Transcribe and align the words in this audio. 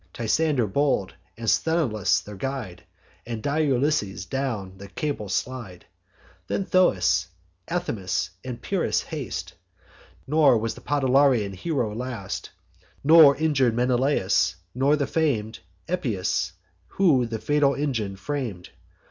Tysander 0.15 0.65
bold, 0.65 1.13
and 1.37 1.47
Sthenelus 1.47 2.21
their 2.21 2.35
guide, 2.35 2.83
And 3.23 3.43
dire 3.43 3.65
Ulysses 3.65 4.25
down 4.25 4.79
the 4.79 4.87
cable 4.87 5.29
slide: 5.29 5.85
Then 6.47 6.65
Thoas, 6.65 7.27
Athamas, 7.69 8.31
and 8.43 8.59
Pyrrhus 8.59 9.03
haste; 9.03 9.53
Nor 10.25 10.57
was 10.57 10.73
the 10.73 10.81
Podalirian 10.81 11.53
hero 11.53 11.93
last, 11.93 12.49
Nor 13.03 13.35
injur'd 13.35 13.75
Menelaus, 13.75 14.55
nor 14.73 14.95
the 14.95 15.05
fam'd 15.05 15.59
Epeus, 15.87 16.53
who 16.97 17.27
the 17.27 17.37
fatal 17.37 17.75
engine 17.75 18.15
fram'd. 18.15 18.71